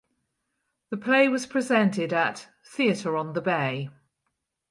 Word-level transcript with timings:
The 0.89 0.97
play 0.97 1.29
was 1.29 1.45
presented 1.45 2.11
at 2.11 2.47
Theatre 2.65 3.15
on 3.15 3.33
the 3.33 3.41
Bay. 3.41 3.91